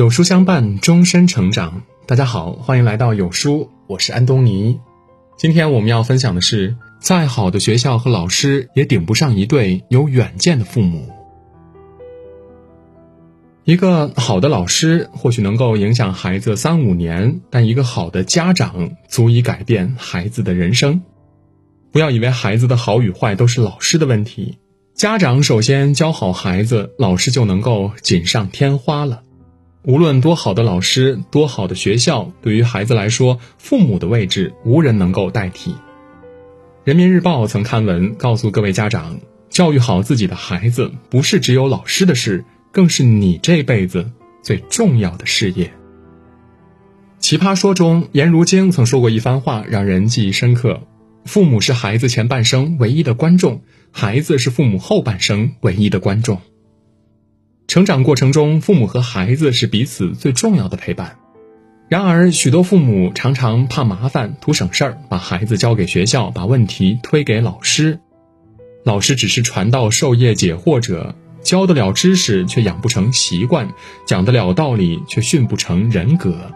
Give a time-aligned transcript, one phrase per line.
[0.00, 1.82] 有书相伴，终身成长。
[2.06, 4.80] 大家好，欢迎来到有书，我是安东尼。
[5.36, 11.10] 今天我们要分享的是，再好的学校和老师也顶不上一对有远见的父母。
[13.64, 21.02] 一个好的老师或许能够影响孩子三五年，但一个好的家长足以改变孩子的人生。
[21.92, 24.56] 不要以为孩子的好与坏都是老师的问题，
[24.94, 29.24] 家长首先教好孩子，老师就能够锦上添花了。
[29.82, 35.74] 无论多好的老师，多好的学校，对于孩子来说，父母的位置无人能够代替。
[36.84, 44.10] 人民日报曾刊文告诉各位家长，教育好自己的孩子，不是只有老师的事，更是你这辈子
[44.42, 45.72] 最重要的事业。
[47.18, 50.82] 奇葩说中，颜如晶曾说过一番话，让人记忆深刻：
[51.24, 56.38] 父母是孩子前半生唯一的观众，孩子是父母后半生唯一的观众。
[57.70, 61.18] 成长过程中，父母和孩子是彼此最重要的陪伴。
[61.88, 68.00] 然而，许多父母常常怕麻烦、图省事儿，把孩子交给学校，把问题推给老师。
[68.82, 71.14] 老师只是传道授业解惑者，
[71.44, 73.68] 教得了知识，却养不成习惯；
[74.04, 76.50] 讲得了道理，却训不成人格。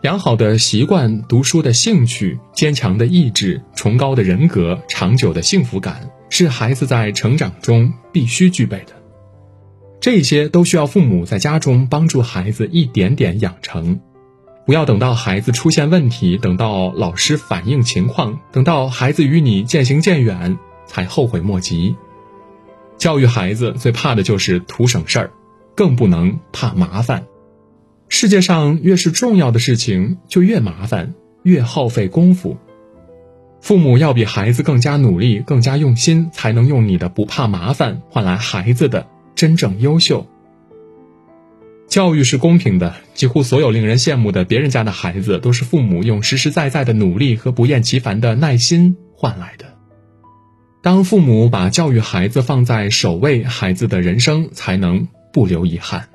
[0.00, 8.92] 良好的习惯、读书的兴趣、坚强的意志、崇高的人格、长久的幸福感，是孩子在成长中必须具备的。
[10.04, 14.00] 这些都需要父母在家中帮助孩子一点点养成，
[14.66, 21.96] 不要等到孩子出现问题，等到老师反映情况，等到孩子与你渐行渐远才后悔莫及。
[22.98, 25.30] 教育孩子最怕的就是图省事儿，
[25.74, 27.24] 更不能怕麻烦。
[28.10, 32.58] 世界上越是重要的事情，就越麻烦，越耗费功夫。
[33.62, 39.06] 父母要比孩子更加努力，更加用心，才能用你的不怕麻烦换来孩子的。
[39.34, 40.26] 真正优秀，
[41.88, 42.94] 教育是公平的。
[43.14, 49.66] 几乎所有令人羡慕的别人家的孩子，都是父母用实实在在的努力和不厌其烦的耐心换来的。
[50.82, 56.08] 当父母把教育孩子放在首位，孩子的人生才能不留遗憾。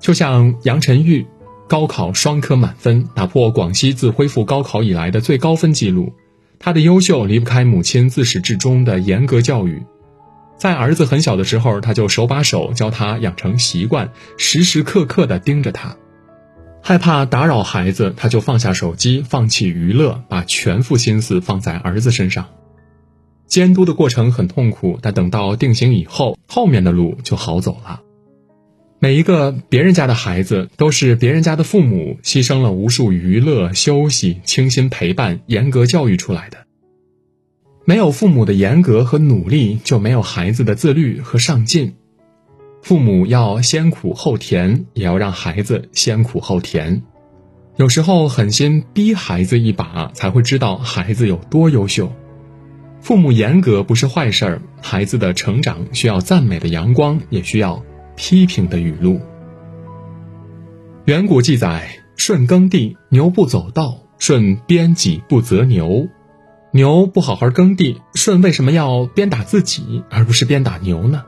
[0.00, 1.26] 就像杨晨玉，
[1.68, 6.12] 高考双科满分，打破广西自恢复高考以来的最高分记录。
[6.58, 9.82] 他的优秀离不开母亲自始至终的严格教育。
[10.56, 15.96] 在儿子很小的时候，他就手把手教他养成习惯，时时刻刻地盯着他。
[16.82, 22.48] 害怕打扰孩子，他就放下手机，放弃娱乐，把全副心思放在儿子身上。
[23.46, 28.00] 监督的过程很痛苦，但等到定型以后，后面的路就好走了。
[28.98, 36.61] 每一个别人家的孩子，都是别人家的父母牺牲了无数娱乐、休息、倾心陪伴、严格教育出来的。
[37.84, 41.94] 没有父母的严格和努力，就没有孩子的自律和上进。
[42.80, 47.02] 父母要先苦后甜，也要让孩子先苦后甜。
[47.76, 52.12] 有时候狠心逼孩子一把，才会知道孩子有多优秀。
[53.00, 57.82] 父母严格不是坏事儿，孩子的成长需要赞美的阳光，也需要
[58.14, 59.20] 批评的语录。
[61.06, 66.06] 远古记载：舜耕地，牛不走道；舜鞭己，不择牛。
[66.74, 71.24] 牛不好好耕地，舜为什么要鞭打自己，而不是鞭打牛呢？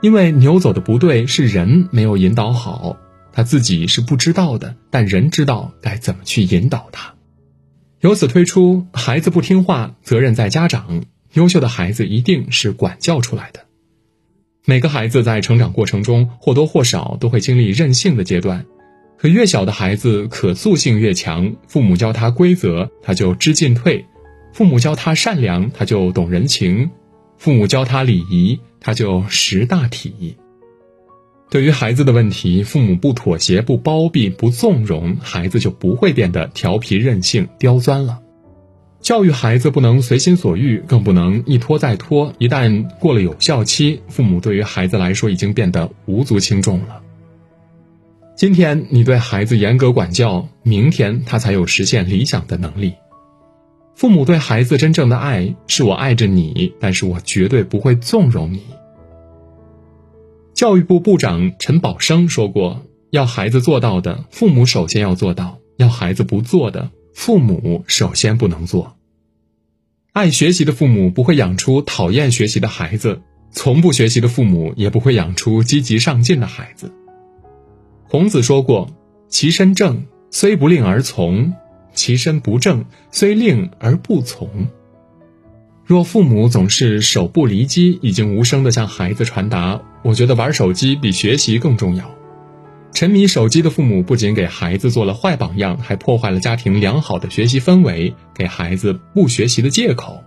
[0.00, 2.96] 因为牛走的不对，是人没有引导好，
[3.30, 7.12] 他自己是不知道的，但人知道该怎么去引导他。
[8.00, 11.04] 由此推出，孩子不听话，责任在家长。
[11.34, 13.66] 优秀的孩子一定是管教出来的。
[14.64, 18.64] 每个孩子在成长过程中或多或少都会经历任性的阶段，
[19.18, 24.06] 可越小的孩子可塑性越强，父母教他规则，他就知进退。
[24.54, 26.88] 父母教他善良，他就懂人情；
[27.36, 30.36] 父母教他礼仪，他就识大体。
[31.50, 38.20] 对于孩子的问题，父母不妥协、不包庇、不纵容，孩子就不会变得调皮、任性、刁钻了。
[39.00, 42.32] 教育孩子不能随心所欲，更不能一拖再拖。
[42.38, 47.02] 一旦过了有效期，父母对于孩子来说已经变得无足轻重了。
[48.36, 52.94] 今天你对孩子严格管教，明天他才有实现理想的能力。
[53.94, 58.62] 父母对孩子真正的爱，是我爱着你，但是我绝对不会纵容你。
[60.52, 68.96] 教育部部长陈宝生说过：“要孩子做到的，父母首先要做到；要孩子不做的，父母首先不能做。”
[70.12, 76.92] 爱学习的父母不会养出讨厌学习的孩子，从不学习的父母也不会养出积极上进的孩子。
[78.08, 78.90] 孔子说过
[79.28, 81.52] ：“其身正，虽不令而从。”
[81.94, 84.68] 其身不正，虽令而不从。
[85.86, 92.10] 若父母总是手不离机，已经无声的向孩子传达：“我觉得玩手机比学习更重要。”
[92.94, 100.22] 沉迷手机的父母不仅给孩子做了坏榜样，还破坏了家庭良好的学习氛围，给孩子不学习的借口。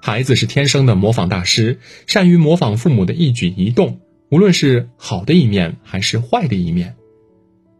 [0.00, 6.96] 孩子是天生的模仿大师，善于模仿父母的一举一动，无论是好的一面还是坏的一面。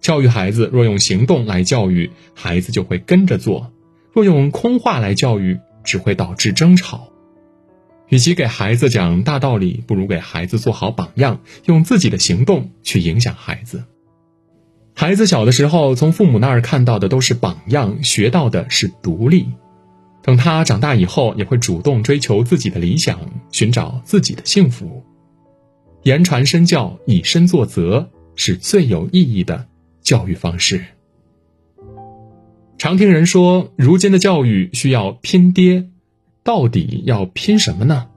[0.04, 3.70] 教育孩子，若用行动来教育，孩子就会跟着做；
[4.12, 7.08] 若用空话来教育，只会导致争吵。
[8.10, 13.84] 与其给孩子讲大道理，不如给孩子做好榜样，用自己的行动去影响孩子。
[14.94, 19.48] 孩子小的时候，从父母那儿看到的都是榜样，学到的是独立。
[20.22, 23.18] 等他长大以后，也会主动追求自己的理想，
[23.50, 25.02] 寻找自己的幸福。
[26.02, 29.66] 言传身教，以身作则，是最有意义的
[30.04, 30.84] 教育方式。
[32.78, 35.86] 常听人说，如今的教育需要拼爹，
[36.44, 38.08] 到底要拼什么呢？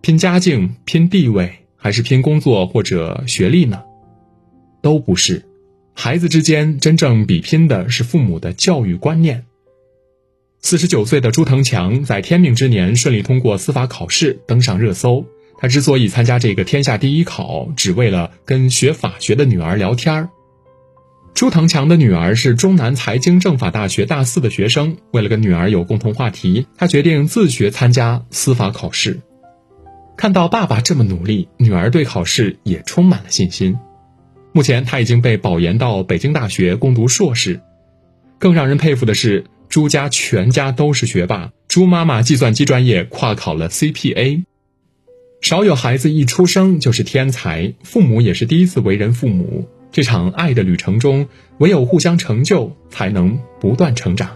[0.00, 3.82] 拼家境、拼地位，还是拼工作或者学历呢？
[4.80, 5.44] 都不是。
[5.92, 9.44] 孩子之间真正比拼的是父母的教育观念。
[10.60, 15.24] 四十九岁的朱腾强在天命之年顺利通过司法考试，登上热搜。
[15.58, 20.30] 他之所以参加这个天下第一考，只为了跟学法学的女儿聊天儿。
[21.38, 29.20] 朱腾强的女儿是中南财经政法大学大四的学生，为了跟女儿有共同话题，他决定自学参加司法考试。
[30.16, 33.78] 看到爸爸这么努力，女儿对考试也充满了信心。
[34.50, 37.60] 目前他已经被保研到北京大学攻读硕士，
[38.40, 41.52] 更让人佩服的是，朱家全家都是学霸。
[41.68, 44.42] 朱妈妈计算机专业跨考了 CPA，
[45.40, 49.68] 少有孩子一出生就是天才，父母也是第一次为人父母。
[49.90, 54.30] 这场爱的旅程中，唯有互相成就，才能不断成长。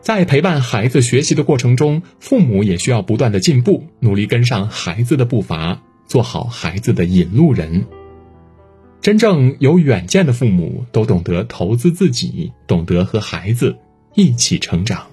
[0.00, 7.84] 在陪伴孩子学习的过程中，父母也需要不断的进步，努力跟上孩子的步伐，做好孩子的引路人。
[9.02, 13.76] 真正有远见的父母都懂得投资自己，懂得和孩子
[14.14, 15.06] 一起成长。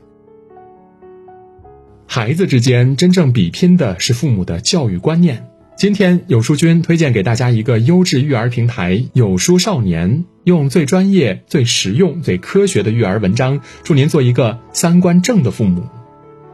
[2.05, 5.49] 孩子之间真正比拼的是父母的教育观念。
[5.77, 15.83] 今天有书君推荐给大家一个优质育儿平台——有书少年，用最专业、最实用、最科学的育儿文章，助您做一个三观正的父母。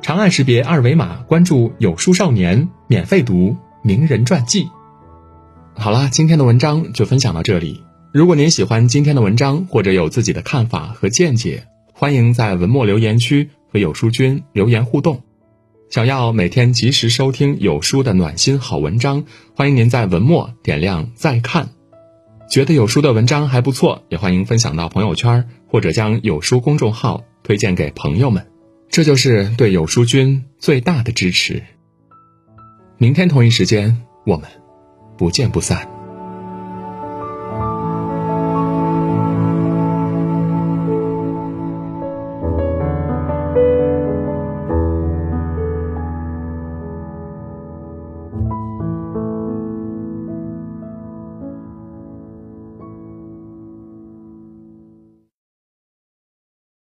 [0.02, 4.68] 长按识别二维码关注有书少年，免费读名人传记。
[5.74, 7.82] 好了，今天的文章就分享到这里。
[8.12, 15.22] 如果您喜欢今天的文章，或者有自己的看法和见解，欢迎在文末留言区和有书君留言互动。
[15.94, 19.26] 想要每天及时收听有书的暖心好文章，
[19.56, 21.70] 欢迎您在文末点亮再看。
[22.50, 28.48] 觉得有书的文章还不错，也欢迎分享到朋友圈，或者将有书公众号推荐给朋友们，
[28.90, 31.62] 这就是对有书君最大的支持。
[32.98, 34.50] 明天同一时间，我们。
[35.16, 35.88] 不见不散。